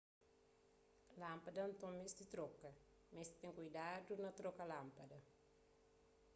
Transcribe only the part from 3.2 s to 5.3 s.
ten kuidadu na troka lánpada